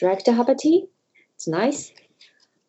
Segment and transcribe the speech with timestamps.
[0.00, 0.86] direct have a tea.
[1.34, 1.92] It's nice.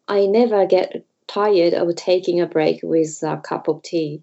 [0.08, 4.22] I never get tired of taking a break with a cup of tea.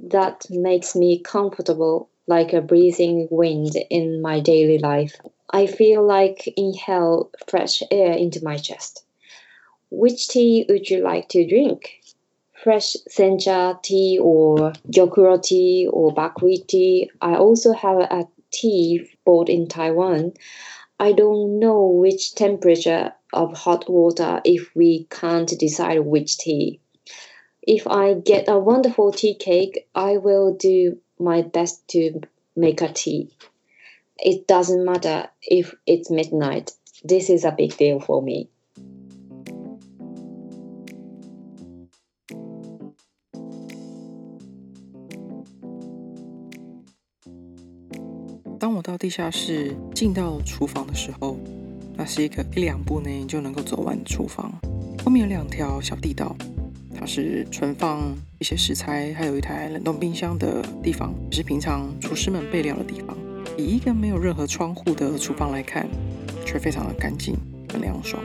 [0.00, 5.14] That makes me comfortable like a breathing wind in my daily life.
[5.50, 9.04] I feel like inhale fresh air into my chest.
[9.90, 12.00] Which tea would you like to drink?
[12.62, 17.10] Fresh sencha tea or gyokuro tea or buckwheat tea.
[17.22, 20.32] I also have a tea bought in Taiwan.
[21.00, 26.80] I don't know which temperature of hot water if we can't decide which tea.
[27.62, 32.20] If I get a wonderful tea cake, I will do my best to
[32.56, 33.30] make a tea.
[34.18, 36.72] It doesn't matter if it's midnight.
[37.04, 38.48] This is a big deal for me.
[48.78, 51.36] 我到地下室进到厨房的时候，
[51.96, 54.52] 那是一个一两步内就能够走完的厨房。
[55.04, 56.36] 后面有两条小地道，
[56.96, 63.18] 它是存放一些食材，还有一台冷冻冰箱的地方，是平常厨师们备料的地方。
[63.56, 65.88] 以一个没有任何窗户的厨房来看，
[66.46, 67.34] 却非常的干净、
[67.72, 68.22] 很凉爽。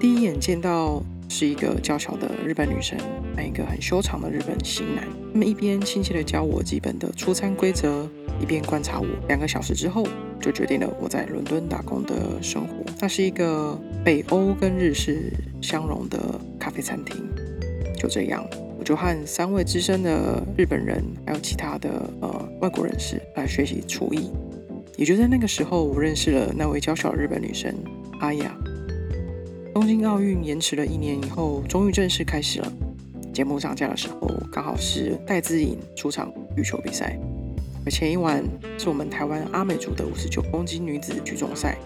[0.00, 1.02] 第一眼见到
[1.36, 2.96] 是一个娇小的日本女生，
[3.34, 5.04] 和一个很修长的日本型男。
[5.32, 8.08] 他们一边亲切地教我基本的出餐规则。
[8.40, 10.06] 一边观察我，两个小时之后
[10.40, 12.84] 就决定了我在伦敦打工的生活。
[13.00, 16.18] 那是一个北欧跟日式相融的
[16.58, 17.16] 咖啡餐厅。
[17.96, 18.44] 就这样，
[18.78, 24.30] 我就和三位资深的日本人，还有其他的呃外国人士来学习厨艺。
[24.96, 27.74] 也就在那个时候，我认识了那位娇小的日本女生
[28.20, 28.56] 阿雅。
[29.74, 32.72] 东京奥运延迟了一年以后，终于正式开始了。
[33.32, 37.18] 节目上架的时候，刚好是戴资颖出场羽球比赛。
[37.84, 38.44] 而前一晚
[38.78, 41.76] 是我们台湾阿美族的五十九公斤女子举重赛，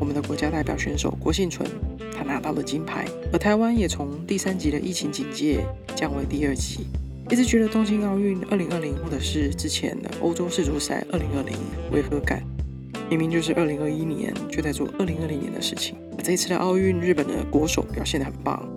[0.00, 1.70] 我们的国家代表选手郭幸存，
[2.12, 3.06] 她拿到了金牌。
[3.32, 6.88] 而台湾也从第三级的疫情警戒降为第二级。
[7.30, 11.56] 一直觉得东京奥运二零二零或者是之前的欧洲世足赛二零二零
[11.92, 12.42] 违和感，
[13.08, 15.96] 明明就是二零二一年就在做二零二零年的事情。
[16.24, 18.68] 这一次的奥运，日本的国手表现得很棒，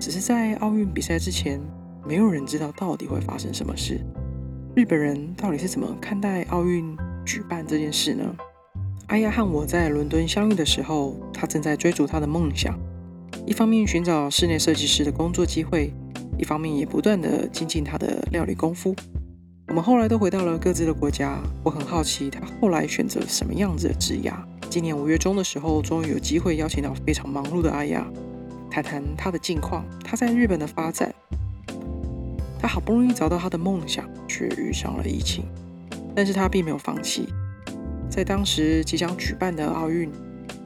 [0.00, 1.60] 只是在奥运比赛之前，
[2.06, 4.00] 没有人知道到底会发生什么事。
[4.74, 6.96] 日本人到底是怎么看待奥运
[7.26, 8.24] 举办这件事呢？
[9.08, 12.74] 阿亚和我在伦敦相遇的时候，他正在追逐他的梦想，
[13.44, 15.92] 一方面寻找室内设计师的工作机会，
[16.38, 18.96] 一方面也不断的精进他的料理功夫。
[19.68, 24.32] 我们后来都回到了各自的国家，我很好奇他后来选择什么样子的职业。
[24.70, 28.06] 今年五月中的时候，终于有机会邀请到非常忙碌的阿亚，
[28.70, 31.14] 谈谈他的近况，他在日本的发展。
[32.58, 35.44] 他好不容易找到他的梦想，却遇上了疫情。
[36.14, 37.28] 但是他并没有放弃。
[38.08, 40.10] 在当时即将举办的奥运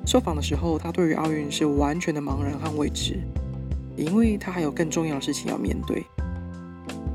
[0.07, 3.19] 受访的时候，他对于奥运是完全的茫然和未知，
[3.97, 6.05] 因为他还有更重要的事情要面对。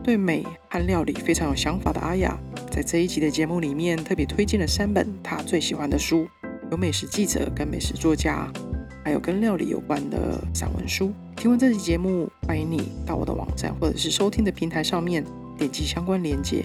[0.08, 2.40] 对美和料理非常有想法的阿雅，
[2.72, 6.26] 在这一集的节目里面特别推荐了三本她最喜欢的书，
[6.72, 8.50] 有美食记者跟美食作家。
[9.04, 11.12] 还有跟料理有关的散文书。
[11.36, 15.22] 听完这期节目，欢迎你到我的网站或者是收听的平台上面
[15.58, 16.64] 点击相关链接，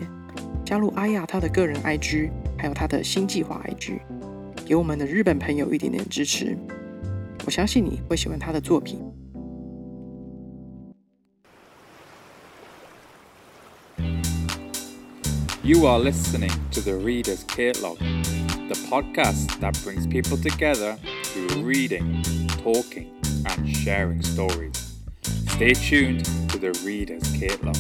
[0.65, 3.99] 加入阿雅她的个人 IG，还有她的新计划 IG，
[4.65, 6.57] 给我们的日本朋友一点点支持。
[7.45, 9.01] 我相信你会喜欢他的作品。
[15.65, 17.97] You are listening to the Reader's Caitlog,
[18.69, 22.21] the podcast that brings people together through reading,
[22.65, 23.15] talking,
[23.47, 24.93] and sharing stories.
[25.23, 27.79] Stay tuned to the Reader's Caitlog.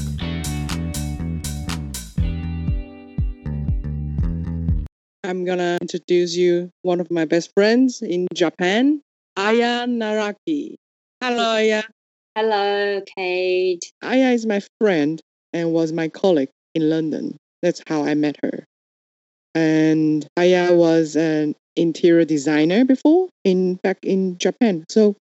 [5.25, 9.03] I'm gonna introduce you one of my best friends in Japan,
[9.37, 10.77] Aya Naraki.
[11.21, 11.83] Hello, Aya.
[12.37, 13.81] Hello, Cait.
[14.03, 15.21] Aya is my friend
[15.53, 17.37] and was my colleague in London.
[17.63, 18.65] That's how I met her.
[19.55, 24.85] And Aya was an interior designer before in back in Japan.
[24.89, 25.17] So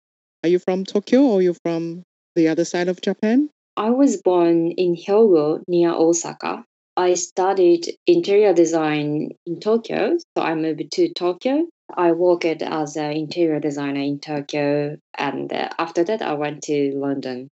[0.44, 2.04] are you from Tokyo or you from
[2.36, 3.50] the other side of Japan?
[3.76, 6.64] I was born in Hyogo near Osaka.
[6.96, 11.68] I studied interior design in Tokyo, so I moved to Tokyo.
[11.96, 17.50] I worked as an interior designer in Tokyo, and after that, I went to London.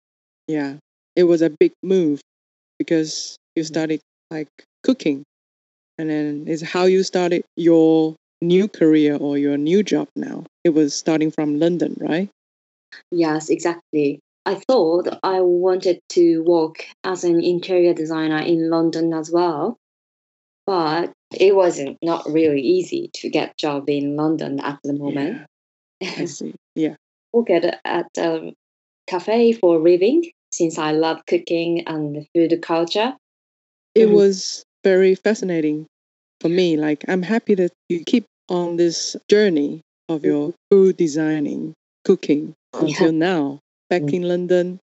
[0.49, 0.77] Yeah,
[1.15, 2.21] it was a big move
[2.79, 3.67] because you mm.
[3.67, 4.01] studied
[4.31, 4.49] like
[4.85, 5.25] cooking,
[5.99, 10.45] and then it's how you started your new career or your new job now.
[10.63, 12.29] It was starting from London, right?
[13.11, 14.21] Yes, exactly.
[14.47, 19.79] I thought I wanted to work as an interior designer in London as well,
[20.67, 25.47] but it wasn't not really easy to get job in London at the moment.
[26.03, 26.55] I see.
[26.75, 26.97] Yeah.
[27.33, 28.55] worked at a
[29.07, 33.17] cafe for living since I love cooking and food culture.
[33.95, 34.15] It Mhm.
[34.15, 35.87] was very fascinating
[36.41, 36.77] for me.
[36.77, 41.73] Like, I'm happy that you keep on this journey of your food designing,
[42.05, 42.87] cooking Yeah.
[42.87, 43.59] until now.
[43.91, 44.15] Back Mm.
[44.15, 44.81] in London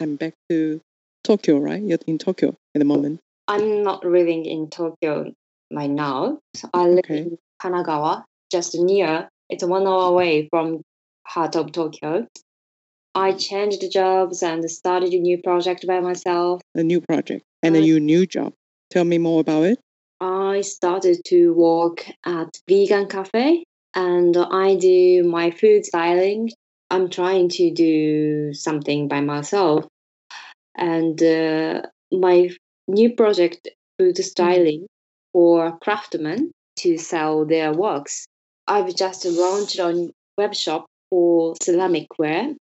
[0.00, 0.80] and back to
[1.22, 1.82] Tokyo, right?
[1.82, 3.20] You're in Tokyo at the moment.
[3.48, 5.32] I'm not living in Tokyo
[5.72, 6.38] right now.
[6.54, 7.18] So I live Okay.
[7.22, 9.28] in Kanagawa, just near.
[9.48, 10.82] It's one hour away from
[11.26, 12.26] heart of Tokyo.
[13.14, 16.60] I changed jobs and started a new project by myself.
[16.74, 18.52] A new project and a new new job.
[18.94, 19.80] Tell me more about it.
[20.20, 26.52] I started to work at vegan cafe and I do my food styling.
[26.90, 29.84] I'm trying to do something by myself.
[30.76, 31.82] And uh,
[32.12, 32.50] my
[32.86, 33.66] new project,
[33.98, 34.86] food styling
[35.32, 38.26] for craftsmen to sell their works.
[38.68, 42.54] I've just launched on web shop for ceramic ware.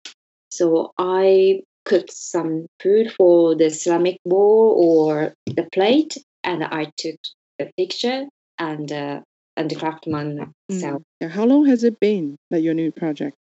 [0.49, 7.15] So I cooked some food for the ceramic bowl or the plate and I took
[7.59, 8.25] the picture
[8.59, 9.21] and uh,
[9.55, 10.53] and the craftsman.
[10.71, 11.01] Mm.
[11.29, 13.35] How long has it been that your new project?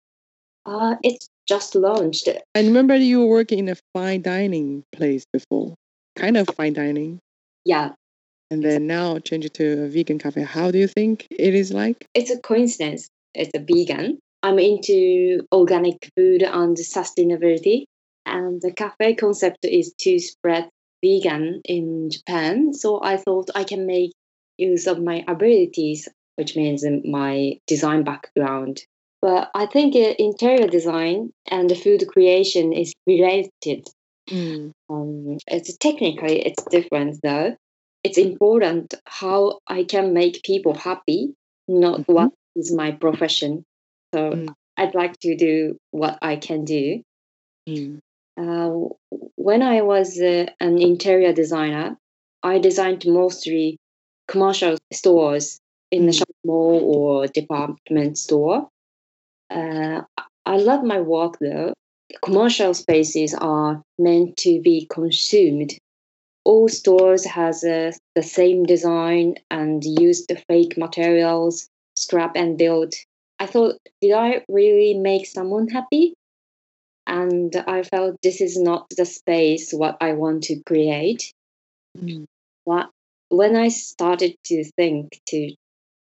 [0.65, 2.27] Uh, it's just launched.
[2.55, 5.75] I remember you were working in a fine dining place before,
[6.15, 7.19] kind of fine dining,
[7.65, 7.91] Yeah,
[8.51, 10.41] and then now change it to a vegan cafe.
[10.43, 12.05] How do you think it is like?
[12.13, 13.09] it's a coincidence.
[13.33, 14.19] It's a vegan.
[14.41, 17.85] I'm into organic food and sustainability,
[18.35, 20.69] and the cafe concept is to spread
[21.03, 22.73] vegan in Japan.
[22.73, 24.11] So I thought I can make
[24.57, 28.83] use of my abilities, which means my design background.
[29.21, 33.87] But I think uh, interior design and food creation is related.
[34.29, 34.71] Mm.
[34.89, 37.55] Um, it's technically it's different though.
[38.03, 41.33] It's important how I can make people happy,
[41.67, 42.13] not Mhm.
[42.13, 43.63] what is my profession.
[44.13, 44.53] So Mm.
[44.77, 47.01] I'd like to do what I can do.
[47.67, 47.99] Mm.
[48.39, 48.69] Uh,
[49.35, 51.97] when I was uh, an interior designer,
[52.41, 53.77] I designed mostly
[54.27, 55.59] commercial stores
[55.91, 56.17] in the Mm.
[56.19, 58.69] shopping mall or department store.
[59.49, 60.03] Uh,
[60.45, 61.73] I love my work though.
[62.23, 65.71] Commercial spaces are meant to be consumed.
[66.45, 72.93] All stores has uh, the same design and use the fake materials, scrap and build.
[73.39, 76.15] I thought, did I really make someone happy?
[77.09, 81.33] And I felt this is not the space what I want to create.
[81.97, 82.25] Mm.
[82.65, 82.91] What
[83.29, 85.55] when I started to think to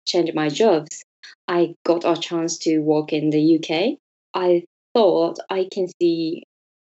[0.06, 1.02] change my jobs,
[1.48, 3.98] I got a chance to work in the UK.
[4.34, 4.64] I
[4.94, 6.42] thought I can see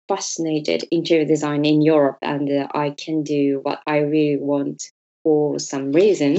[0.06, 4.92] fascinated interior design in Europe and uh, I can do what I really want
[5.24, 6.38] for some reason.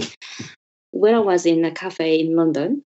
[0.91, 2.83] When I was in a cafe in London,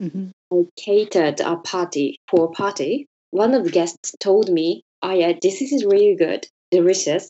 [0.00, 0.30] Mhm.
[0.52, 3.06] I catered a party for a party.
[3.30, 7.28] One of the guests told me, "Oh yeah, this is really good, delicious,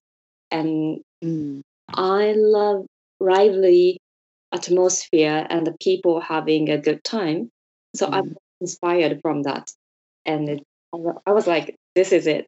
[0.50, 1.62] and Mm.
[1.88, 2.87] I love
[3.20, 3.98] lively
[4.52, 7.50] atmosphere and the people having a good time."
[7.94, 8.28] So I Mm.
[8.28, 9.70] was inspired from that,
[10.25, 10.62] and it,
[11.26, 12.46] I was like, "This is it.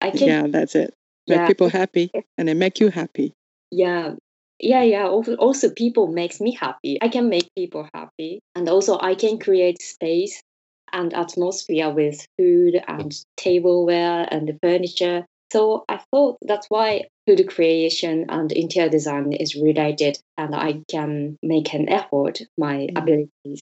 [0.00, 0.94] I can, Yeah, that's it.
[1.28, 3.32] Make yeah, people happy and then make you happy.
[3.70, 4.14] yeah."
[4.62, 5.06] Yeah, yeah.
[5.08, 6.98] Also, also, people makes me happy.
[7.00, 10.42] I can make people happy, and also I can create space
[10.92, 15.24] and atmosphere with food and tableware and the furniture.
[15.52, 21.36] So I thought that's why food creation and interior design is related, and I can
[21.42, 22.98] make an effort my Mm.
[22.98, 23.60] abilities.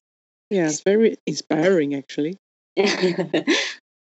[0.50, 2.36] Yeah, it's very inspiring actually.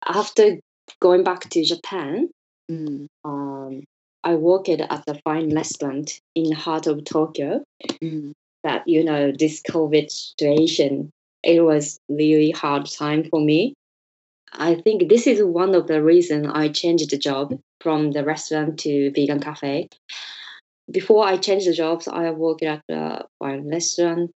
[0.06, 0.58] After
[1.00, 2.30] going back to Japan,
[2.70, 3.06] Mm.
[3.24, 3.84] um,
[4.24, 7.62] I worked at a fine restaurant in the heart of Tokyo.
[8.02, 8.32] Mm.
[8.64, 11.10] That you know this COVID situation,
[11.42, 13.74] it was really hard time for me.
[14.52, 18.78] I think this is one of the reason I changed the job from the restaurant
[18.80, 19.88] to vegan cafe.
[20.90, 24.30] Before I changed the jobs, I worked at a fine restaurant,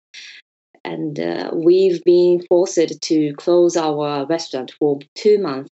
[0.83, 5.69] and uh, we've been forced to close our restaurant for two months.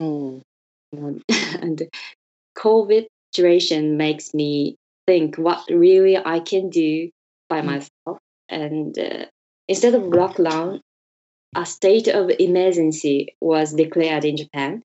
[0.00, 0.42] Um,
[1.60, 1.82] and
[2.56, 7.10] COVID situation makes me think what really I can do
[7.48, 7.64] by Mm.
[7.66, 8.18] myself.
[8.48, 9.26] And uh,
[9.68, 10.80] instead of lockdown,
[11.56, 14.82] a state of emergency was declared in Japan.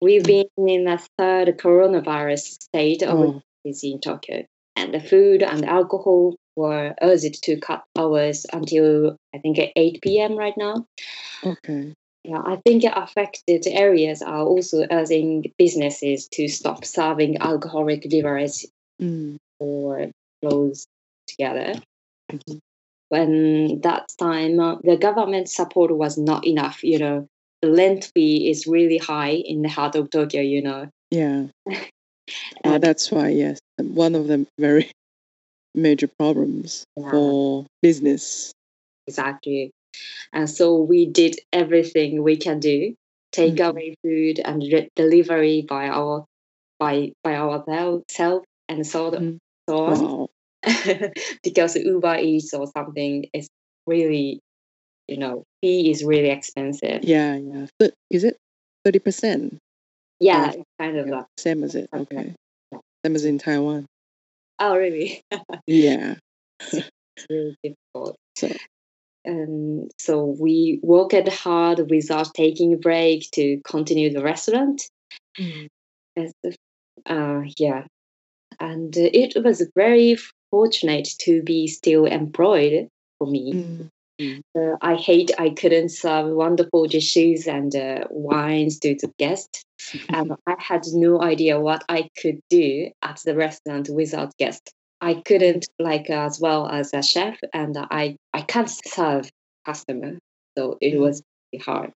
[0.00, 0.48] We've Mm.
[0.56, 3.42] been in a third coronavirus state of Oh.
[3.64, 4.44] emergency in Tokyo,
[4.76, 10.36] and the food and alcohol were urged to cut hours until I think 8 p.m.
[10.36, 10.86] right now.
[11.44, 11.92] Okay.
[12.24, 18.66] Yeah, I think affected areas are also urging businesses to stop serving alcoholic beverage
[19.00, 19.36] Mm.
[19.60, 20.10] or
[20.42, 20.86] close
[21.28, 21.74] together.
[22.32, 22.58] Mhm.
[23.08, 26.82] When that time, uh, the government support was not enough.
[26.82, 27.28] You know,
[27.62, 30.42] the rent fee is really high in the heart of Tokyo.
[30.42, 30.88] You know.
[31.10, 31.46] Yeah.
[32.64, 34.90] Uh, that's why, yes, one of the very
[35.74, 37.10] major problems Yeah.
[37.10, 38.52] for business.
[39.06, 39.70] Exactly.
[40.32, 42.94] And so we did everything we can do,
[43.32, 43.68] take Mhm.
[43.70, 46.24] away food and re- delivery by our
[46.78, 49.38] by by ourselves and so Mhm.
[49.68, 50.04] so on.
[50.04, 50.28] Wow.
[51.42, 53.48] because Uber Eats or something is
[53.86, 54.40] really,
[55.08, 57.04] you know, fee is really expensive.
[57.04, 57.66] Yeah, yeah.
[58.10, 58.36] Is it
[58.86, 59.58] 30%?
[60.20, 61.26] Yeah, Oh, kind of that.
[61.38, 61.88] Same as it.
[61.92, 62.34] Okay.
[62.72, 62.78] Yeah.
[63.04, 63.86] Same as in Taiwan.
[64.58, 65.20] Oh, really?
[65.66, 66.14] Yeah.
[66.72, 68.16] it's really difficult.
[68.36, 68.52] So,
[69.24, 74.82] And so we worked hard without taking a break to continue the restaurant.
[76.16, 76.54] As the-
[77.06, 77.84] uh, yeah,
[78.60, 80.16] and uh, it was very
[80.56, 83.52] fortunate to be still employed for me.
[83.52, 84.40] Mm.
[84.58, 89.64] Uh, I hate I couldn't serve wonderful dishes and uh, wines to the guests,
[90.08, 94.72] and I had no idea what I could do at the restaurant without guests.
[95.02, 99.28] I couldn't like as well as a chef, and I I can't serve
[99.66, 100.12] customer,
[100.56, 101.00] so it Mhm.
[101.00, 101.22] was
[101.52, 101.90] really hard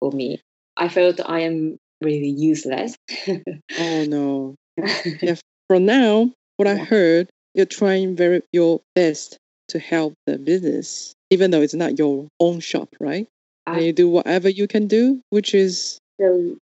[0.00, 0.40] for me.
[0.76, 2.96] I felt I am really useless.
[3.78, 4.56] oh no.
[5.68, 9.38] For now, what I heard, you're trying very your best
[9.68, 13.26] to help the business, even though it's not your own shop, right?
[13.66, 16.56] I- and you do whatever you can do, which is so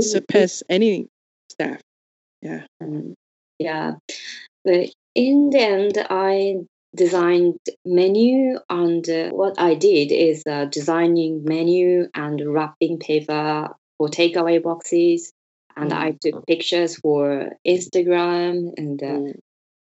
[0.00, 1.08] surpass any
[1.50, 1.80] staff.
[2.42, 2.64] Yeah.
[3.58, 3.94] Yeah,
[4.64, 6.58] but in the end, I
[6.94, 14.08] designed menu, and uh, what I did is uh, designing menu and wrapping paper for
[14.08, 15.32] takeaway boxes,
[15.76, 19.34] and I took pictures for Instagram, and uh, Mm.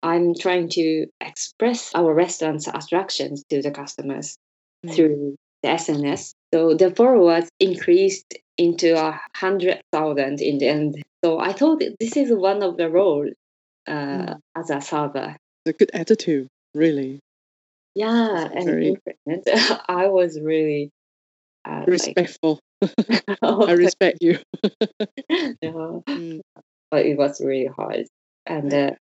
[0.03, 4.37] I'm trying to express our restaurant's attractions to the customers
[4.85, 4.93] Mm.
[4.95, 6.33] through the SNS.
[6.53, 11.03] So the followers increased into a hundred thousand in the end.
[11.25, 13.27] So I thought this is one of the role
[13.87, 14.39] uh, Mm.
[14.55, 15.35] as a server.
[15.65, 17.19] a good attitude, really.
[17.95, 18.95] Yeah, and Very-
[19.89, 20.91] I was really
[21.65, 22.59] uh, like, Respectful.
[23.41, 24.37] I respect you.
[25.61, 26.41] yeah, Mm.
[26.91, 28.05] but it was really hard.
[28.45, 28.91] And uh,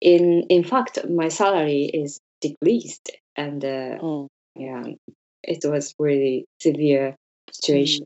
[0.00, 4.84] in in fact, my salary is decreased, and uh, Oh, yeah,
[5.42, 7.16] it was really severe
[7.52, 8.04] situation.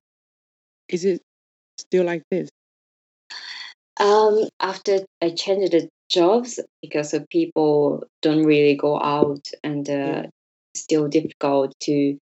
[0.88, 1.20] is it
[1.78, 2.50] still like this?
[4.00, 9.92] Um, after I changed the jobs because of people don't really go out and uh,
[9.92, 10.26] Yeah.
[10.74, 12.18] still difficult to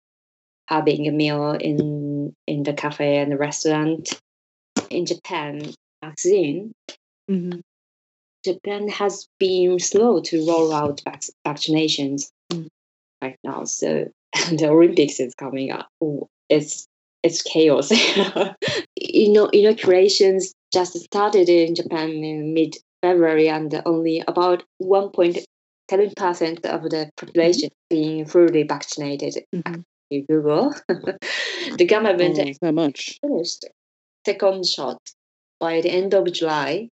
[0.69, 4.21] having a meal in in the cafe and the restaurant
[4.91, 5.73] in Japan.
[6.05, 6.73] Vaccine
[7.29, 7.61] hmm
[8.45, 12.69] Japan has been slow to roll out vac- vaccinations Mm.
[13.23, 13.65] right now.
[13.65, 15.89] So and the Olympics is coming up.
[16.03, 16.87] Oh, it's
[17.23, 17.91] it's chaos.
[18.97, 26.65] you know, inoculations just started in Japan in mid February, and only about 1.7 percent
[26.67, 29.45] of the population being fully vaccinated.
[29.55, 29.85] Mhm.
[30.11, 33.19] You Google, the government Oh, so much.
[33.23, 33.65] finished
[34.27, 34.99] second shot
[35.59, 36.89] by the end of July,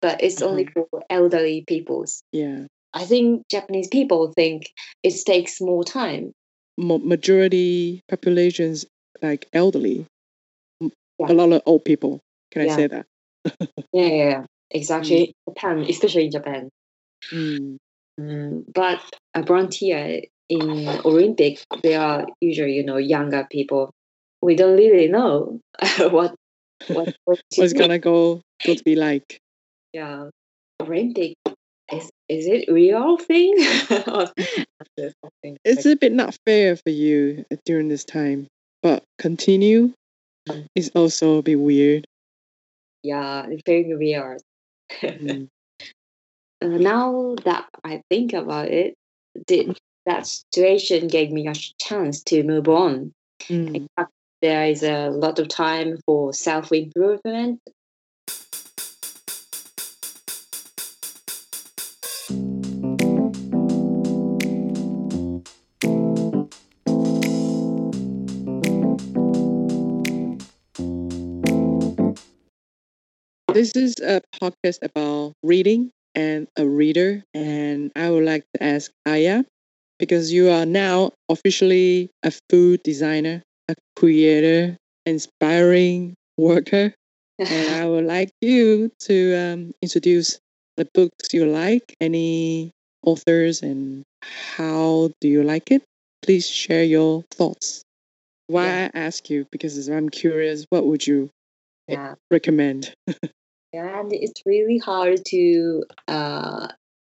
[0.00, 2.22] but it's only for elderly peoples.
[2.32, 2.66] Yeah.
[2.92, 6.32] I think Japanese people think it takes more time.
[6.76, 8.86] Mo- majority populations
[9.22, 10.06] like elderly.
[10.80, 10.88] Yeah.
[11.28, 12.20] A lot of old people.
[12.50, 13.06] Can I say that?
[13.92, 14.44] Yeah, yeah, yeah.
[14.70, 15.34] exactly.
[15.48, 16.68] Japan, especially in Japan.
[17.32, 17.76] Mm.
[18.20, 19.00] Mm, but
[19.34, 23.90] a volunteer in Olympic, they are usually you know younger people.
[24.42, 25.60] We don't really know
[25.98, 26.34] what
[26.88, 29.40] what, what What's gonna go go to be like?
[29.92, 30.28] Yeah
[30.82, 31.34] renting
[31.92, 33.54] is is it real thing?
[35.64, 38.46] It's a bit not fair for you during this time,
[38.82, 39.92] but continue
[40.48, 40.66] Mm.
[40.74, 42.06] is also a bit weird.
[43.02, 44.40] yeah, it's very weird.
[45.02, 45.48] Mm.
[46.62, 48.92] Uh, now that I think about it,
[49.48, 53.12] the, that situation gave me a chance to move on.
[53.48, 53.76] Mm.
[53.76, 56.70] In fact, there is a lot of time for self
[73.60, 78.90] This is a podcast about reading and a reader, and I would like to ask
[79.04, 79.44] Aya,
[79.98, 86.94] because you are now officially a food designer, a creator, inspiring worker,
[87.38, 90.38] and I would like you to um, introduce
[90.78, 92.70] the books you like, any
[93.04, 95.82] authors, and how do you like it?
[96.22, 97.82] Please share your thoughts.
[98.46, 98.88] why Yeah.
[98.94, 100.64] I ask you because I'm curious.
[100.70, 101.28] What would you
[101.88, 102.14] Yeah.
[102.30, 102.94] recommend?
[103.72, 106.68] Yeah, and it's really hard to uh,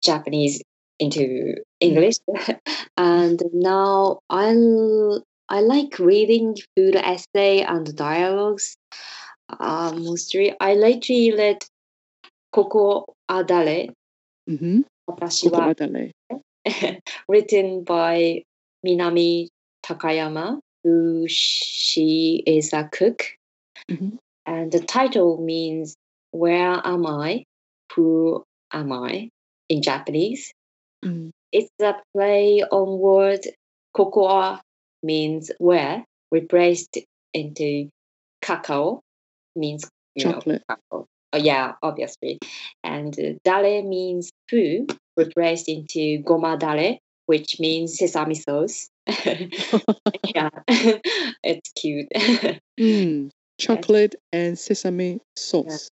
[0.02, 0.62] Japanese
[0.98, 2.16] into English.
[2.96, 4.54] and now I
[5.48, 8.76] I like reading food essay and dialogues.
[9.48, 11.58] Uh, mostly, I lately read
[12.54, 13.04] Kokoa
[13.46, 13.88] Dare.
[14.48, 14.82] mm-hmm.
[15.06, 16.12] 私は Adale.
[17.28, 18.44] written by
[18.86, 19.48] Minami
[19.84, 23.24] Takayama, who she is a cook.
[23.88, 24.18] Mhm.
[24.46, 25.96] And the title means
[26.32, 27.44] Where Am I?
[27.94, 29.30] Who Am I?
[29.70, 30.52] in Japanese.
[31.02, 31.30] Mm.
[31.52, 33.40] It's a play on word
[33.96, 34.60] kokoa
[35.02, 36.98] means where, replaced
[37.32, 37.88] into
[38.42, 39.00] cacao
[39.56, 40.62] means you know, Chocolate.
[40.68, 41.06] cacao.
[41.32, 42.40] Oh, yeah, obviously.
[42.82, 48.88] And uh, dare means who, replaced into goma dare, which means sesame sauce.
[49.06, 52.08] yeah, it's cute.
[52.78, 53.30] Mm.
[53.58, 55.90] Chocolate and sesame sauce.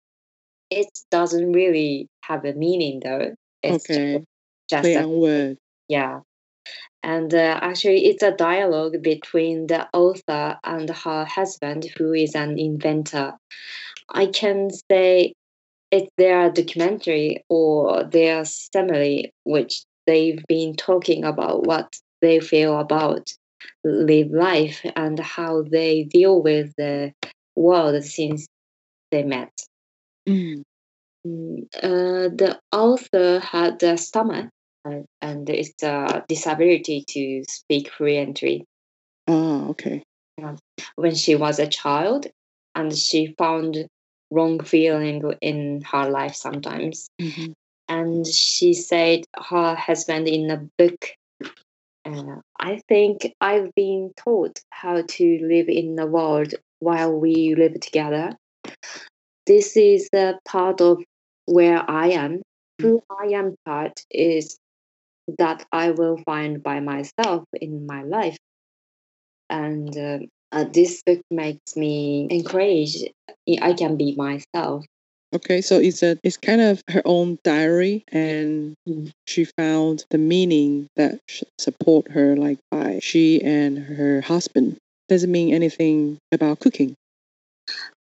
[0.70, 3.36] It doesn't really have a meaning though.
[3.62, 4.24] It's Okay.
[4.70, 5.58] just Play a word.
[5.88, 6.22] Yeah.
[7.04, 12.58] And uh, actually, it's a dialogue between the author and her husband, who is an
[12.58, 13.34] inventor.
[14.10, 15.34] I can say
[15.92, 23.32] it's their documentary or their summary, which they've been talking about what they feel about
[23.84, 27.14] live life and how they deal with the
[27.56, 28.48] world since
[29.12, 29.52] they met.
[30.28, 30.64] Mm.
[31.26, 34.50] Mm, Uh, the author had a stomach
[34.84, 38.64] and, and it's a disability to speak fluently
[39.28, 40.04] Ah, okay.
[40.96, 42.28] when she was a child,
[42.76, 43.88] and she found
[44.30, 47.08] wrong feeling in her life sometimes.
[47.20, 47.54] Mhm.
[47.88, 51.06] And she said her husband in a book.
[52.06, 57.80] Uh, I think I've been taught how to live in the world while we live
[57.80, 58.38] together.
[59.46, 61.04] This is a part of
[61.46, 62.42] where I am.
[62.82, 64.58] Who I am part is
[65.38, 68.38] that I will find by myself in my life.
[69.50, 70.20] And uh,
[70.52, 72.98] uh, this book makes me encourage
[73.62, 74.86] I can be myself.
[75.34, 79.12] Okay, so it's a it's kind of her own diary, and Mm.
[79.26, 81.20] she found the meaning that
[81.60, 84.78] support her, like by she and her husband.
[85.10, 86.96] Doesn't mean anything about cooking.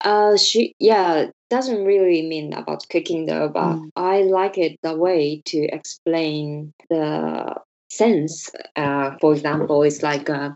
[0.01, 3.91] Uh, she yeah doesn't really mean about cooking though, but Mm.
[3.97, 7.55] I like it the way to explain the
[7.91, 8.51] sense.
[8.77, 10.51] Uh, for example, it's like uh,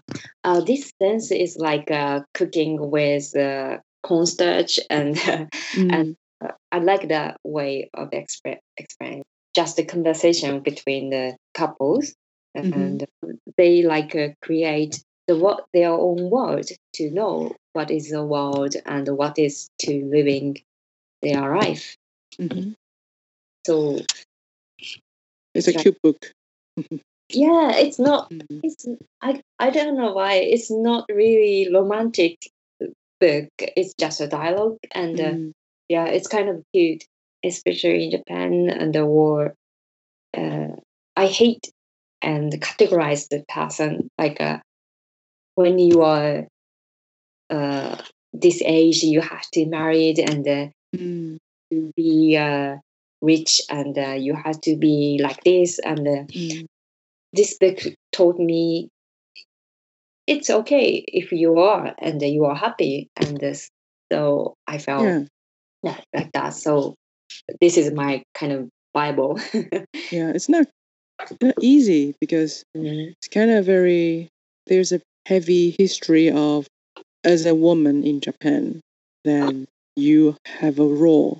[0.44, 5.16] uh, this sense is like uh, cooking with uh, cornstarch and
[5.74, 6.16] Mm.
[6.44, 12.14] uh, I like that way of expre- explaining just the conversation between the couples,
[12.57, 12.72] Mhm.
[12.74, 13.07] and
[13.57, 18.74] they like uh, create the what their own world to know what is the world
[18.86, 20.58] and what is to living
[21.22, 21.96] their life.
[22.36, 22.74] Mhm.
[23.64, 24.00] So
[25.54, 26.20] It's a cute book.
[27.30, 28.30] yeah, it's not.
[28.30, 28.60] Mhm.
[28.66, 28.84] It's
[29.22, 32.34] I I don't know why it's not really romantic
[33.20, 33.48] book.
[33.78, 35.20] It's just a dialogue and.
[35.20, 35.52] Uh, Mm.
[35.88, 37.04] yeah, it's kind of cute,
[37.42, 39.54] especially in Japan and the war.
[40.36, 40.76] Uh,
[41.16, 41.64] I hate
[42.20, 44.58] and categorize the person like uh,
[45.54, 46.46] when you are
[47.50, 47.96] uh,
[48.32, 51.37] this age, you have to marry and uh, Mm.
[51.70, 52.76] to be uh,
[53.20, 55.78] rich and uh, you have to be like this.
[55.78, 56.66] And uh, Mm.
[57.32, 57.78] this book
[58.12, 58.88] taught me
[60.26, 63.08] it's okay if you are and you are happy.
[63.16, 63.54] And uh,
[64.12, 65.26] so I felt
[65.82, 66.54] Yeah, like that.
[66.54, 66.94] So
[67.61, 69.38] this is my kind of Bible.
[70.12, 70.30] yeah.
[70.34, 70.66] It's not
[71.42, 73.12] not easy because Mhm.
[73.12, 74.28] it's kind of very.
[74.66, 76.66] There's a heavy history of
[77.24, 78.81] as a woman in Japan.
[79.24, 81.38] Then you have a role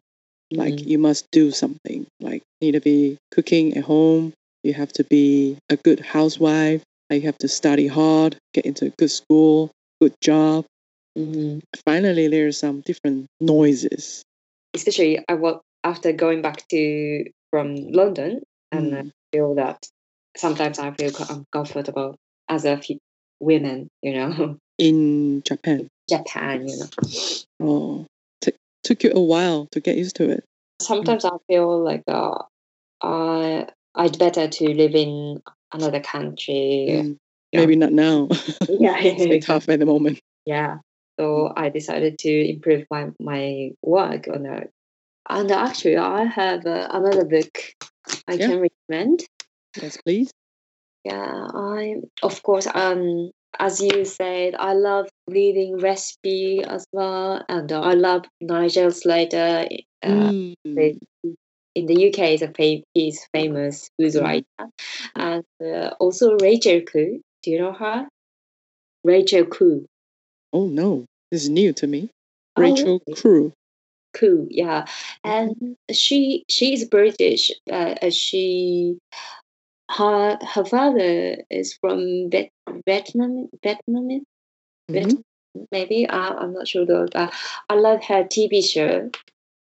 [0.51, 0.87] like Mhm.
[0.87, 4.33] you must do something like need to be cooking at home
[4.65, 8.87] you have to be a good housewife like you have to study hard get into
[8.87, 10.65] a good school good job
[11.17, 11.61] Mhm.
[11.85, 14.23] finally are some different noises
[14.75, 19.13] Especially I was after going back to from London, and I Mm.
[19.33, 19.87] feel that
[20.37, 22.17] sometimes I feel uncomfortable
[22.49, 22.81] as a
[23.41, 23.89] women.
[24.03, 24.31] You know,
[24.79, 26.67] in japan Japan.
[26.67, 26.87] You know,
[27.61, 28.07] oh
[28.41, 30.45] t- took you a while to get used to it
[30.81, 32.39] sometimes I feel like uh,
[33.03, 36.87] I I'd better to live in another country.
[36.91, 37.17] Mm.
[37.53, 37.61] Yeah.
[37.61, 38.29] maybe not now
[38.69, 40.79] Yeah, it's tough at the moment Yeah.
[41.19, 44.71] So I decided to improve my, my work on that.
[45.29, 47.59] And actually, I have uh, another book
[48.29, 48.47] I Yeah.
[48.49, 49.27] can recommend.
[49.81, 50.31] yes please
[51.05, 57.71] Yeah, I of course um as you said, I love reading recipe as well, and
[57.73, 59.69] uh, I love Nigel Slater.
[60.03, 60.31] Uh,
[60.67, 60.99] Mm.
[61.75, 64.23] in the UK, is a fa- he's famous food Mhm.
[64.23, 64.71] writer,
[65.15, 67.21] and uh, also Rachel Khoo.
[67.43, 68.09] Do you know her?
[69.05, 69.87] Rachel Khoo.
[70.53, 72.11] Oh no, this is new to me.
[72.57, 73.21] Oh, Rachel really?
[73.21, 73.53] Crew.
[74.15, 74.87] Khoo, yeah,
[75.25, 77.51] and she she's British.
[77.71, 78.99] Uh, uh, she
[79.91, 82.51] her her father is from Viet,
[82.87, 84.23] Vietnam Vietnamese
[84.89, 84.95] Mhm.
[84.95, 85.23] Vietnam,
[85.73, 87.07] maybe uh, I'm not sure though.
[87.15, 87.31] Uh,
[87.69, 89.11] I love her TV show.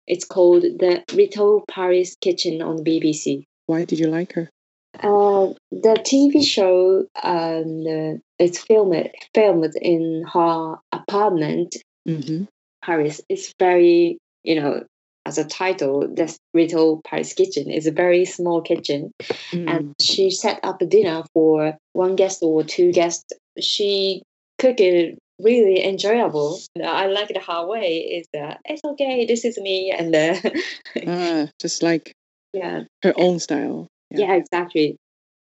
[0.08, 3.44] It's called The Little Paris Kitchen on BBC.
[3.68, 4.50] Why did you like her?
[4.96, 11.76] Uh, the TV show um, it's filmed filmed in her apartment,
[12.08, 12.44] Mm-hmm.
[12.84, 13.22] Paris.
[13.30, 14.84] It's very you know
[15.26, 19.12] as a title, this Little Paris Kitchen is a very small kitchen,
[19.52, 19.70] Mm.
[19.70, 23.32] and she set up a dinner for one guest or two guests.
[23.60, 24.24] She
[24.60, 26.60] cooked it really enjoyable.
[26.84, 28.00] I liked her way.
[28.20, 29.26] Is that it's okay.
[29.26, 30.36] This is me, and uh,
[31.08, 32.12] ah, just like
[32.54, 33.88] yeah, her own style.
[34.12, 34.98] yeah, exactly.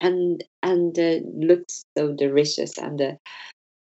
[0.02, 3.12] And and uh, looks so delicious, and uh,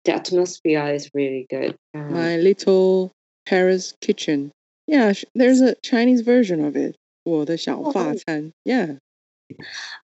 [0.04, 1.76] the atmosphere is really good.
[1.94, 3.12] Um, My little
[3.46, 4.50] Paris kitchen.
[4.87, 6.95] Yeah, sh- there's a Chinese version of it.
[7.23, 8.51] 我的小法餐.
[8.63, 8.97] Yeah.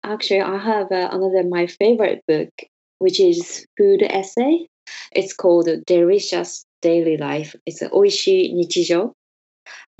[0.02, 2.50] Actually, I have uh, another my favorite book,
[2.98, 4.66] which is food essay.
[5.12, 7.54] It's called Delicious Daily Life.
[7.66, 9.12] It's a Oishi Nichijo,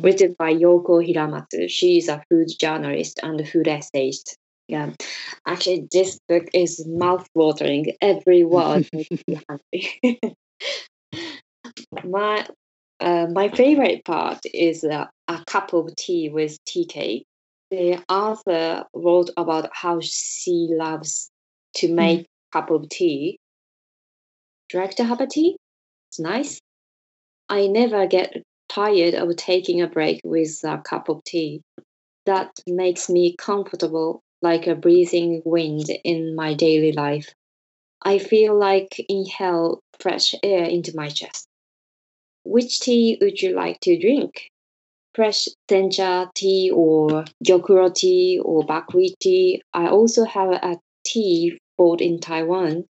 [0.01, 1.69] written by Yoko Hiramatsu.
[1.69, 4.37] She is a food journalist and food essayist.
[4.69, 4.91] Yeah,
[5.47, 7.95] actually, this book is mouth-watering.
[8.01, 10.21] Every word makes me hungry.
[12.05, 12.47] my
[13.00, 17.28] uh, my favorite part is uh, a cup of tea with tea cake
[17.70, 21.30] the author wrote about how she loves
[21.76, 23.40] to make a cup of tea.
[24.70, 25.58] Do you like to have a tea?
[26.10, 26.60] It's nice.
[27.50, 31.62] I never get tired of taking a break with a cup of tea.
[32.26, 37.34] That makes me comfortable like a breathing wind in my daily life.
[38.02, 41.48] I feel like inhale fresh air into my chest.
[42.56, 44.50] Which tea would you like to drink?
[45.18, 49.64] fresh sencha tea or gyokuro tea or buckwheat tea.
[49.74, 52.86] I also have a tea bought in Taiwan.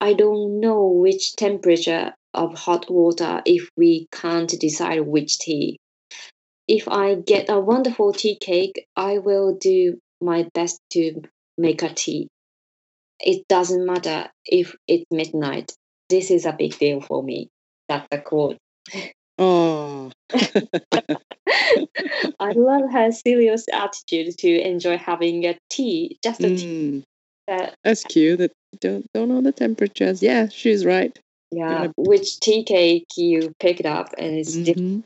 [0.00, 5.78] I don't know which temperature of hot water if we can't decide which tea.
[6.68, 11.22] If I get a wonderful tea cake, I will do my best to
[11.58, 12.28] make a tea.
[13.18, 15.72] It doesn't matter if it's midnight.
[16.08, 17.48] This is a big deal for me.
[17.88, 18.58] That's the quote.
[19.38, 20.10] Oh.
[22.40, 26.66] I love her serious attitude to enjoy having a tea, just a tea.
[26.66, 27.02] Mm,
[27.48, 28.38] Uh, that's cute.
[28.38, 30.22] That don't don't know the temperatures.
[30.22, 31.16] Yeah, she's right.
[31.52, 31.88] yeah, Yeah.
[31.96, 34.78] which tea cake you picked up, and it's different.
[34.78, 35.04] Mhm.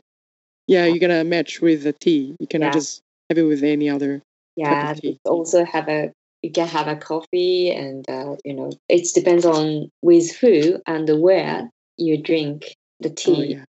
[0.67, 2.35] Yeah, you're gonna match with the tea.
[2.39, 2.79] You cannot Yeah.
[2.79, 4.21] just have it with any other.
[4.55, 4.93] Yeah,
[5.25, 9.89] also have a you can have a coffee, and uh, you know it depends on
[10.01, 13.45] with who and where you drink the Oh tea.
[13.53, 13.65] yeah.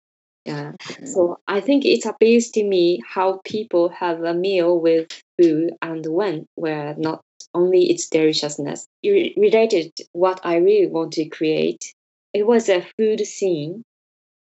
[0.45, 0.73] Yeah.
[0.91, 1.07] okay.
[1.07, 5.09] So I think it appeals to me how people have a meal with
[5.41, 7.23] food and when, where not
[7.55, 8.87] only its deliciousness.
[9.03, 11.93] You related what I really want to create.
[12.33, 13.83] It was a food scene.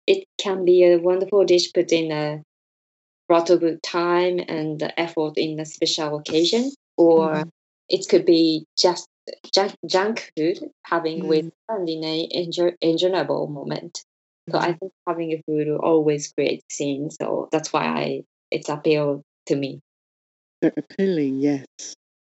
[0.06, 2.42] It can be a wonderful dish put in a
[3.28, 7.50] lot of time and effort in a special occasion, or Mhm.
[7.88, 9.08] it could be just
[9.54, 14.04] junk, junk food having with friend in a enjoy, enjoyable moment.
[14.50, 17.10] So I think having a food will always create scene.
[17.10, 19.80] So that's why I it's appeal to me.
[20.60, 21.66] They're appealing, yes.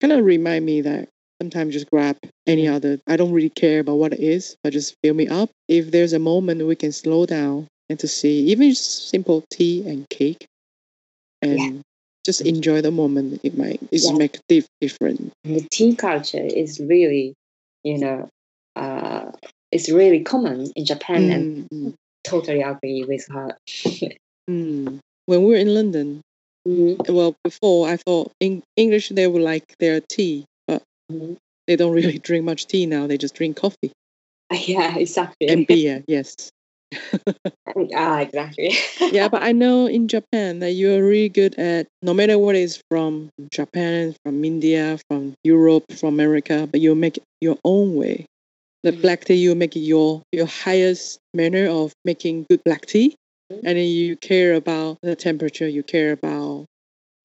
[0.01, 1.09] Kind of remind me that
[1.41, 2.75] sometimes just grab any Mm.
[2.75, 2.99] other.
[3.07, 5.49] I don't really care about what it is, but just fill me up.
[5.67, 10.07] If there's a moment we can slow down and to see even simple tea and
[10.09, 10.45] cake,
[11.41, 11.81] and
[12.25, 14.13] just enjoy the moment, it might it Yeah.
[14.13, 15.31] make a dif- difference.
[15.43, 17.33] the tea culture is really,
[17.83, 18.29] you know,
[18.75, 19.31] uh,
[19.71, 23.57] it's really common in Japan, and Mm, mm, totally agree with her.
[24.49, 24.99] mm.
[25.25, 26.21] When we were in London,
[26.67, 31.37] Mhm, well, before I thought in English they would like their tea, but mhm.
[31.67, 33.07] they don't really drink much tea now.
[33.07, 33.91] They just drink coffee
[34.51, 35.47] Yeah, exactly.
[35.47, 36.03] and beer.
[36.07, 36.51] Yes.
[37.95, 38.75] ah, exactly.
[39.11, 42.81] yeah, but I know in Japan that you're really good at no matter what is
[42.89, 48.25] from Japan, from India, from Europe, from America, but you make it your own way.
[48.83, 53.15] The black tea, you make it your your highest manner of making good black tea,
[53.49, 55.67] and then you care about the temperature.
[55.67, 56.65] You care about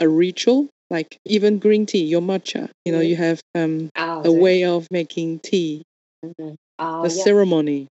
[0.01, 2.71] a ritual, like even green tea, your matcha.
[2.85, 5.83] You know, you have um Ah, a way of making tea,
[6.25, 6.57] mhm.
[6.79, 7.87] Ah, the ceremony.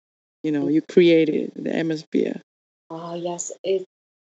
[0.44, 2.40] You know, you created the atmosphere.
[2.90, 3.84] Oh yes, it,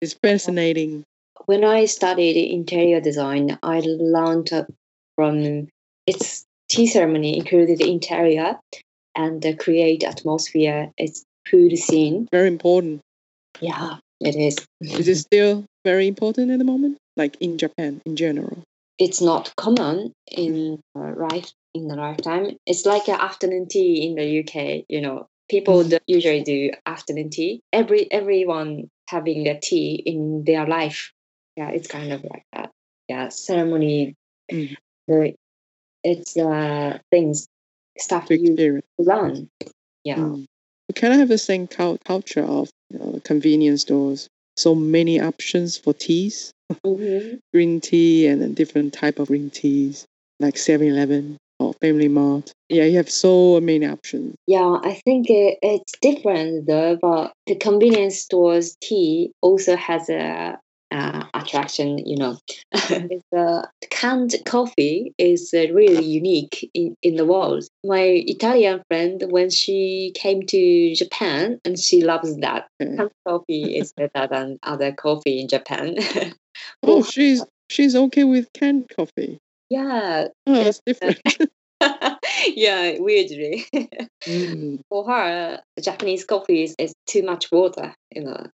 [0.02, 1.04] It's fascinating.
[1.48, 4.52] when I studied interior design, I learned
[5.16, 5.68] from
[6.06, 8.60] its tea ceremony included the interior
[9.16, 10.92] and the create atmosphere.
[10.98, 12.28] It's food scene.
[12.32, 13.02] Very important.
[13.62, 14.58] Yeah, it is.
[14.82, 16.98] Is it still very important at the moment?
[17.16, 18.58] Like in Japan in general?
[19.00, 22.58] It's not common in uh, life in the lifetime.
[22.66, 24.86] It's like an afternoon tea in the UK.
[24.90, 26.00] You know, people Mhm.
[26.08, 27.62] usually do afternoon tea.
[27.74, 31.12] Every everyone having a tea in their life.
[31.58, 32.72] Yeah, it's kind of like that.
[33.08, 34.16] Yeah, ceremony.
[34.52, 34.76] Mm.
[35.08, 35.36] The
[36.04, 37.48] it's uh things
[37.98, 38.86] stuff To you experience.
[38.98, 39.50] learn.
[40.04, 40.18] Yeah.
[40.18, 40.46] Mm.
[40.88, 44.28] We kind of have the same culture of you know, convenience stores.
[44.58, 46.52] So many options for teas,
[46.86, 47.40] Mhm.
[47.54, 50.06] green tea and then different type of green teas,
[50.40, 52.52] like 7-Eleven or Family Mart.
[52.70, 54.36] Yeah, you have so many options.
[54.48, 60.60] Yeah, I think it, it's different though, but the convenience stores tea also has a
[60.92, 61.98] uh, attraction.
[62.00, 62.38] You know,
[62.72, 67.66] it's, uh, canned coffee is uh, really unique in, in the world.
[67.84, 72.96] My Italian friend, when she came to Japan, and she loves that Okay.
[72.96, 75.98] canned coffee is better than other coffee in Japan.
[76.84, 79.40] Oh, she's she's okay with canned coffee.
[79.70, 81.20] yeah, Oh, that's different.
[82.48, 83.66] yeah, weirdly.
[84.28, 84.80] Mm.
[84.90, 88.48] for her, Japanese coffee is, is too much water, you know.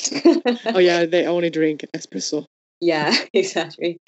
[0.74, 2.44] Oh yeah, they only drink espresso.
[2.80, 3.98] yeah, exactly.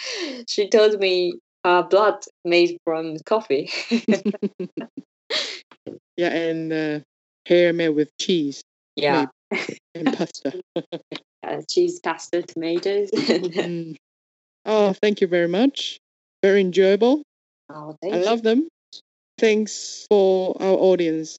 [0.46, 3.70] She told me her blood made from coffee.
[6.16, 7.00] Yeah, and uh,
[7.46, 8.62] hair made with cheese
[8.96, 9.26] yeah,
[9.94, 10.60] and pasta.
[11.46, 13.10] uh, cheese, pasta, tomatoes.
[13.12, 13.96] Mm.
[14.66, 15.98] Oh, thank you very much.
[16.42, 17.22] Very enjoyable.
[17.70, 18.24] oh, thank I you.
[18.24, 18.68] love them.
[19.38, 21.38] Thanks for our audience.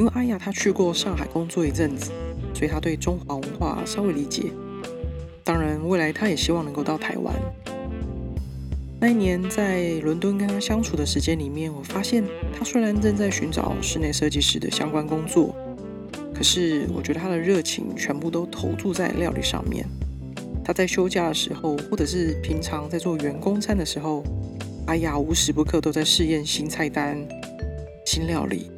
[0.00, 2.10] 因为阿雅她去过上海工作一阵子，
[2.54, 4.44] 所以她对中华文化稍微理解。
[5.44, 7.34] 当然，未来她也希望能够到台湾。
[8.98, 12.24] 那一年在伦敦跟她相处的时间里面，我发现
[12.58, 15.54] 她虽然正在寻找室内设计师的相关工作，
[16.34, 19.84] 可是我觉得她的热情全部都投注在料理上面。
[20.64, 24.24] 她在休假的时候，或者是平常在做员工餐的时候，
[24.86, 27.18] 阿雅无时不刻都在试验新菜单、
[28.06, 28.70] 新料理，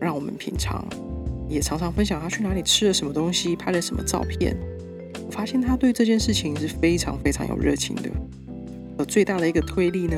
[0.00, 0.84] 让我们品尝。
[1.48, 4.56] 也常常分享他去哪里吃了什么东西，拍了什么照片。
[5.24, 8.10] 我发现他对这件事情是非常非常有热情的。
[8.98, 10.16] 而最大的一个推力呢，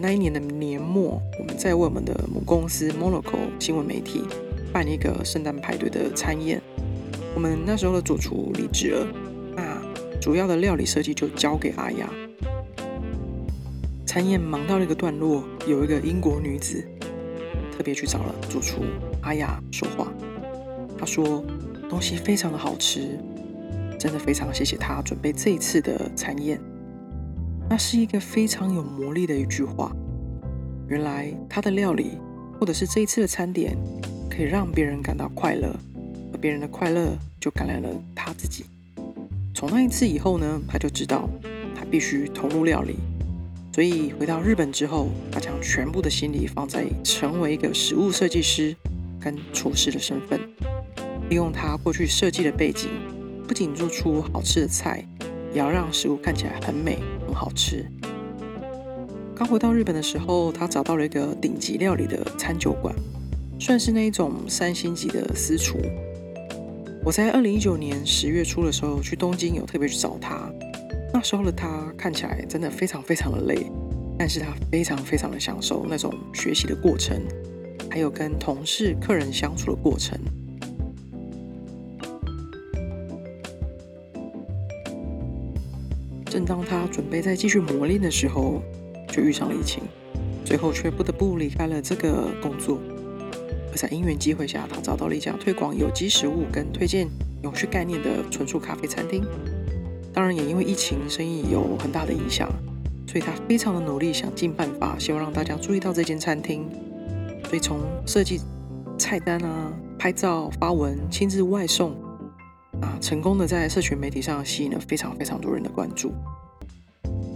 [0.00, 4.22] 那一年的年末，我们在为我们的母公司 Monaco 新闻媒体
[4.72, 6.60] 办一个圣诞派对的餐宴。
[7.34, 9.06] 我们那时候的主厨离职了，
[9.54, 9.80] 那
[10.20, 12.10] 主要的料理设计就交给阿雅。
[14.06, 16.84] 餐宴忙到了一个段落，有一个英国女子
[17.76, 18.82] 特别去找了主厨
[19.24, 20.12] 阿雅说话。
[20.98, 21.42] 她说
[21.88, 23.18] 东西非常的好吃，
[23.98, 26.60] 真的非常谢谢她准备这一次的餐宴。
[27.68, 29.90] 那是一个非常有魔力的一句话。
[30.86, 32.18] 原来她的料理
[32.60, 33.74] 或者是这一次的餐点，
[34.30, 35.74] 可以让别人感到快乐，
[36.32, 38.66] 而别人的快乐就感染了她自己。
[39.54, 41.28] 从那一次以后呢，她就知道
[41.74, 42.96] 她必须投入料理。
[43.72, 48.76] 所以回到日本之后，她将全部的心力放在成为一个食物设计师
[49.24, 50.38] 跟厨师的身份，
[51.30, 52.90] 利用他过去设计的背景，
[53.48, 55.02] 不仅做出好吃的菜，
[55.54, 57.86] 也要让食物看起来很美、很好吃。
[59.34, 62.94] 刚回到日本的时候，他找到了一个顶级料理的餐酒馆，
[63.58, 65.78] 算是那一种三星级的私厨。
[67.02, 70.50] 我在二零一九年十月初的时候去东京，有特别去找他。
[71.14, 73.66] 那时候的他看起来真的非常非常的累，
[74.18, 77.20] 但是他非常非常的享受那种学习的过程，
[77.94, 80.18] 还有跟同事、客人相处的过程。
[86.26, 88.60] 正当他准备再继续磨练的时候，
[89.06, 89.84] 就遇上了疫情，
[90.44, 92.80] 最后却不得不离开了这个工作。
[93.70, 97.06] 而在因缘机会下，他找到了一家推广有机食物跟推荐
[97.44, 99.24] 永续概念的纯素咖啡餐厅。
[100.12, 102.50] 当然，也因为疫情，生意有很大的影响，
[103.06, 106.68] 所以他非常的努力，想尽办法，希望让大家注意到这间餐厅。
[107.54, 108.40] 所以从设计
[108.98, 111.92] 菜单啊、拍照、发文、亲自外送，
[112.80, 116.12] 啊，成功的在社群媒体上吸引了非常非常多人的关注。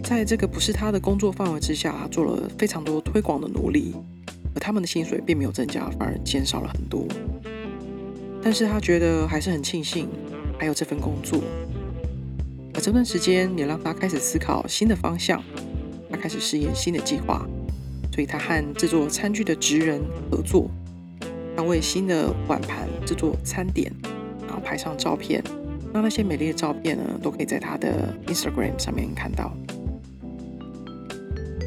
[0.03, 3.95] 在这个不是他的工作范围之下，做了非常多推广的努力，
[4.57, 7.07] 而他们的薪水并没有增加，反而减少了很多。
[8.43, 10.09] 但是他觉得还是很庆幸
[10.59, 11.41] 还有这份工作，
[12.75, 15.41] 而这段时间也让他开始思考新的方向，
[16.11, 17.47] 他开始试验新的计划，
[18.19, 20.69] 所以他和制作餐具的职人合作，
[21.57, 23.93] 他为新的碗盘制作餐点，
[24.45, 25.41] 然后拍上照片，
[25.93, 29.57] 那那些美丽的照片呢都可以在他的 Instagram 上面看到。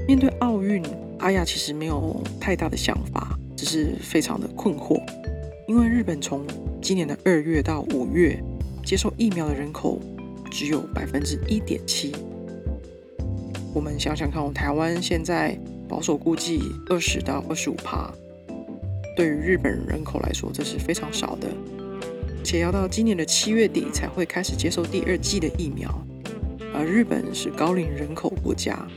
[0.06, 0.84] 面对奥运，
[1.20, 5.02] 阿雅其实没有太大的想法，只是非常的困惑，
[5.70, 6.46] 因为日本从
[6.82, 8.38] 今年的二月到五月，
[8.84, 10.02] 接受疫苗的人口
[10.52, 12.12] 只有百分之一点七。
[13.74, 15.58] 我们想想看，我台湾现在
[15.92, 18.10] 保守估计二十到二十五趴，
[19.14, 21.50] 对于日本人口来说，这是非常少的，
[22.46, 25.94] 且要到今年的七月底才会开始接受第二季的疫苗，
[26.74, 28.88] 而日本是高龄人口国家。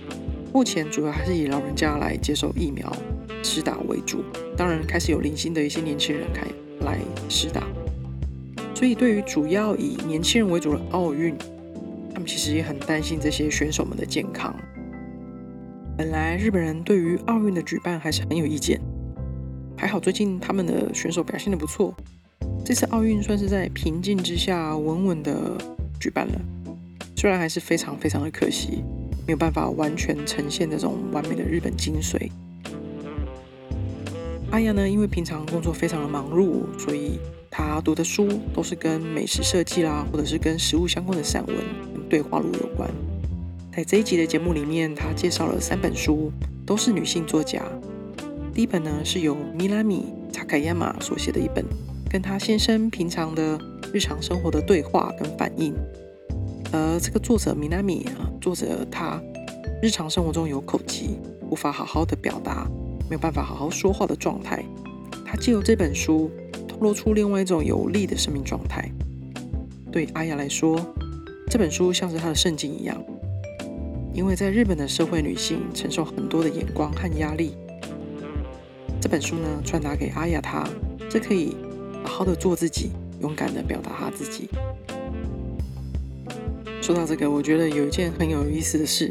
[0.53, 2.97] 目前主要还是以老人家来接受疫苗
[3.43, 4.23] 施打为主，
[4.57, 6.47] 当然开始有零星的一些年轻人开
[6.87, 6.97] 来
[7.29, 7.67] 施打。
[8.73, 11.37] 所以对于主要以年轻人为主的奥运，
[12.13, 14.55] 他们其实也很担心这些选手们的健康。
[15.97, 18.81] 本来日本人对于奥运的举办还是很有意见，
[19.77, 21.95] 还好最近他们的选手表现的不错，
[22.65, 25.57] 这次奥运算是在平静之下稳稳的
[26.01, 26.41] 举办了，
[27.17, 28.83] 虽然还是非常非常的可惜。
[29.27, 32.31] 没有办法完全呈现那种完美的日本精髓。
[34.51, 37.19] 阿雅呢，因为平常工作非常的忙碌，所以
[37.51, 41.57] 他读的书都是跟美食设计啦，或者是跟食物相关的散文、
[42.11, 42.91] 对话录有关。
[43.77, 46.31] 在这一集的节目里面，他介绍了三本书，
[46.65, 47.61] 都是女性作家。
[48.55, 51.65] 第一本呢，是由米拉米查卡亚马所写的一本，
[52.09, 53.59] 跟他先生平常的
[53.93, 55.75] 日常生活的对话跟反应。
[56.71, 59.21] 而这个作者米拉米啊，作者他
[59.83, 61.19] 日常生活中有口疾，
[61.51, 62.69] 无法好好的表达，
[63.11, 64.65] 没有办法好好说话的状态。
[65.27, 66.31] 他借由这本书，
[66.69, 68.89] 透露出另外一种有力的生命状态。
[69.91, 70.79] 对阿雅来说，
[71.51, 73.03] 这本书像是她的圣经一样，
[74.15, 77.57] 因为在日本的社会，女性承受很多的眼光和压力。
[79.01, 80.65] 这本书呢，传达给阿雅她，
[81.11, 81.57] 是可以
[82.05, 84.49] 好好的做自己，勇敢的表达她自己。
[86.81, 89.11] 说到这个，我觉得有一件很有意思的事，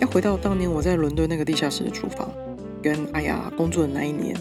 [0.00, 2.30] 要回到当年我在伦敦那个地下室的厨房，
[2.82, 4.36] 跟阿雅工作的那一年。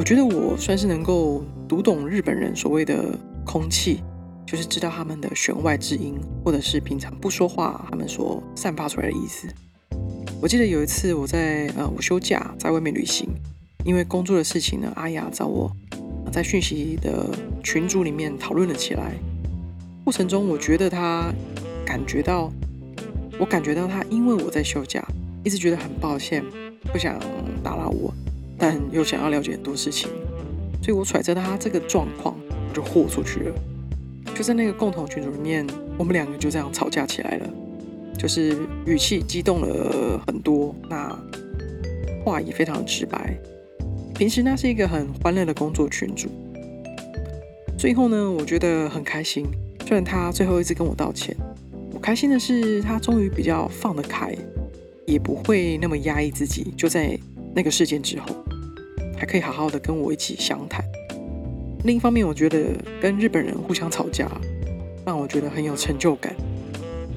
[0.00, 4.02] 我觉得我算是能够读懂日本人所谓的空气，
[4.46, 9.48] 就是知道他们的弦外之音，或者是平常不说话他们所散发出来的意思。
[10.40, 13.28] 我记得有一次我在呃我休假在外面旅行，
[13.84, 15.70] 因为工作的事情呢，阿雅找我
[16.30, 17.28] 在讯息的
[17.64, 19.14] 群组里面讨论了起来。
[20.04, 21.32] 过程中，我觉得他
[21.84, 22.52] 感觉到，
[23.40, 25.04] 我感觉到他因为我在休假，
[25.42, 26.44] 一直觉得很抱歉，
[26.92, 27.18] 不想
[27.64, 28.14] 打扰我，
[28.56, 30.08] 但又想要了解很多事情，
[30.80, 32.36] 所以我揣测他这个状况，
[32.68, 33.54] 我就豁出去了。
[34.36, 37.50] 就在那个共同群组里面，我们两个就这样吵架起来了，
[38.18, 41.18] 就是语气激动了很多，那
[42.22, 43.34] 话也非常的直白。
[44.14, 46.28] 平时那是一个很欢乐的工作群组，
[47.78, 49.46] 最后呢，我觉得很开心。
[49.86, 51.34] 虽然他最后一次跟我道歉，
[51.94, 54.36] 我开心的是他终于比较放得开，
[55.06, 56.74] 也不会那么压抑自己。
[56.76, 57.18] 就在
[57.54, 58.26] 那个事件之后，
[59.16, 60.84] 还可以好好的跟我一起详谈。
[61.86, 64.28] 另一方面，我觉得跟日本人互相吵架，
[65.06, 66.34] 让我觉得很有成就感。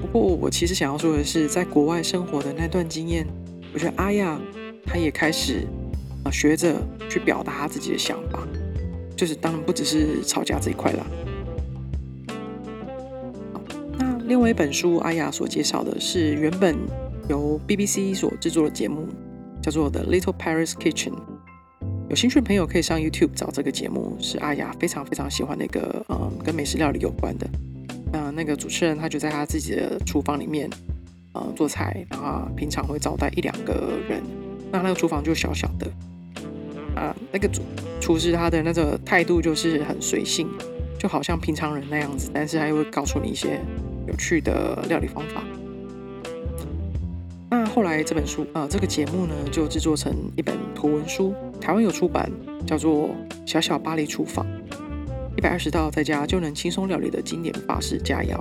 [0.00, 3.26] 不过，我其实想要说的是，在国外生活的那段经验，
[3.74, 4.40] 我觉得阿亚
[4.86, 5.66] 他也开始
[6.22, 6.76] 啊学着
[7.08, 8.46] 去表达自己的想法，
[9.16, 11.04] 就是当然不只是吵架这一块啦。
[13.98, 16.76] 那另外一本书，阿雅所介绍的是原本
[17.28, 19.04] 由 BBC 所制作的节目，
[19.60, 21.10] 叫做《The Little Paris Kitchen》。
[22.10, 27.48] 有兴趣的朋友可以上 YouTube 找这个节目，是阿雅非常非常喜欢的一个，嗯，跟美食料理有关的。
[28.12, 30.68] 那那个主持人他就在他自己的厨房里面，
[31.34, 34.20] 呃，做菜，然后平常会招待一两个人。
[34.72, 35.86] 那那个厨房就小小的，
[36.96, 37.62] 啊，那个主
[38.00, 40.48] 厨师他的那个态度就是很随性，
[40.98, 43.60] 就好像平常人那样子，但是他又会告诉你一些。
[44.08, 45.44] 有趣的料理方法。
[47.48, 52.30] 那后来这本书啊，这个节目呢，就制作成一本图文书，台湾有出版，
[52.66, 53.08] 叫做
[53.44, 54.46] 《小小巴黎厨房》，
[55.36, 58.40] 一百二十道在家就能轻松料理的经典法式佳肴。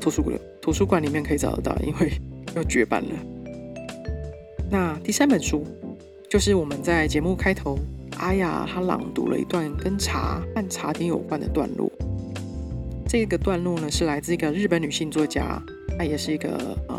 [0.00, 2.12] 图书馆图书馆里面可以找得到，因为
[2.56, 3.10] 要绝版了。
[4.70, 5.66] 那第三本书，
[6.30, 7.78] 就是我们在节目开头，
[8.18, 11.90] 阿雅她朗读了一段跟茶和茶点有关的段落。
[13.08, 15.60] 这个段落呢是来自一个日本女性作家，
[15.98, 16.96] 她也是一个呃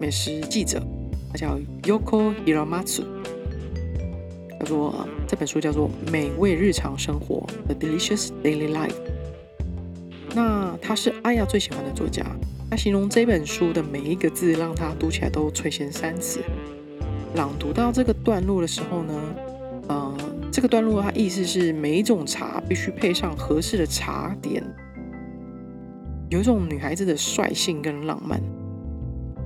[0.00, 0.82] 美食记者，
[1.30, 3.04] 她叫 Yoko Iramatsu
[4.62, 7.44] 叫做这本书叫做《美味日常生活》
[7.74, 8.94] The Delicious Daily Life。
[10.36, 12.24] 那她是阿雅最喜欢的作家，
[12.70, 16.38] 她形容这本书的每一个字让她读起来都垂涎三尺。
[17.34, 19.34] 朗读到这个段落的时候呢，
[19.88, 20.16] 呃，
[20.52, 24.62] 这个段落它意思是每一种茶必须配上合适的茶点，
[26.30, 28.40] 有一种女孩子的率性跟浪漫。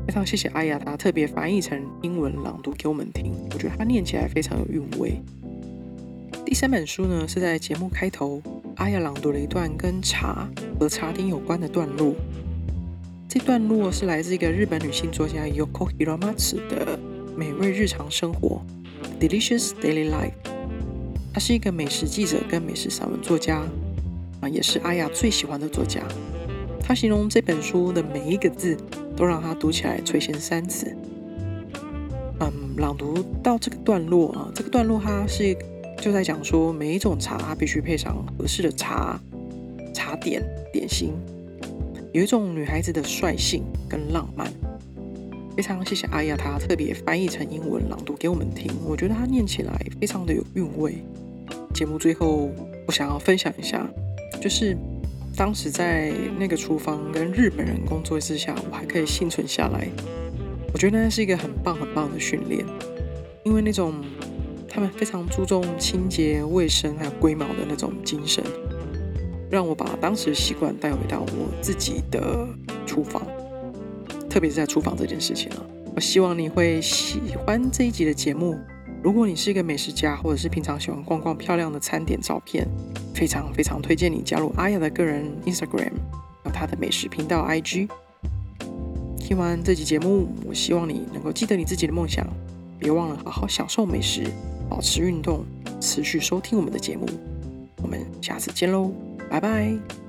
[0.07, 5.21] 非常谢谢阿雅，她特别翻译成英文朗读给我们听，我觉得她念起来非常有韵味。
[6.45, 8.41] 第三本书呢是在节目开头，
[8.77, 10.49] 阿雅朗读了一段跟茶
[10.79, 12.15] 和茶点有关的段落。
[13.29, 16.99] 这段落是来自一个日本女性作家 Yoko Hiramatsu 的。
[17.37, 18.63] 美味日常生活
[19.21, 20.33] ，Delicious Daily Life。
[21.35, 23.63] 她是一个美食记者跟美食散文作家，
[24.41, 26.01] 啊，也是阿雅最喜欢的作家。
[26.87, 28.77] 他形容这本书的每一个字
[29.17, 30.97] 都让他读起来垂涎三尺。
[32.39, 35.57] 嗯，朗读到这个段落啊，这个段落它是
[35.99, 39.19] 就在讲说，每一种茶它必须配上合适的茶
[39.93, 40.41] 茶点
[40.73, 41.13] 点心，
[42.13, 44.47] 有一种女孩子的率性跟浪漫。
[45.57, 48.71] 非常谢谢阿雅，她特别翻译成英文朗读给我们听。
[48.87, 51.03] 我觉得她念起来非常的有韵味。
[51.75, 52.51] 节目最后，
[52.87, 53.91] 我想要分享一下，
[54.41, 54.77] 就是
[55.37, 59.87] 当时在那个厨房跟日本人工作之下，我还可以幸存下来。
[60.73, 62.65] 我觉得那是一个很棒很棒的训练，
[63.45, 63.95] 因为那种
[64.67, 68.43] 他们非常注重清洁卫生还有龟毛的那种精神，
[69.51, 72.49] 让我把当时的习惯带回到我自己的
[72.87, 73.23] 厨房。
[74.31, 78.59] 特别是在厨房这件事情了，我希望你会喜欢这一集的节目。
[79.03, 82.67] 如果你是一个美食家，或者是平常喜欢逛逛漂亮的餐点照片，
[83.15, 85.93] 非常非常推荐你加入阿雅的个人 Instagram，
[86.45, 87.89] 有她的美食频道 IG。
[89.19, 92.27] 听完这集节目，我希望你能够记得你自己的梦想，
[92.79, 94.25] 别忘了好好享受美食，
[94.69, 95.45] 保持运动，
[95.81, 97.07] 持续收听我们的节目。
[97.83, 98.93] 我们下次见喽，
[99.29, 100.06] 拜拜。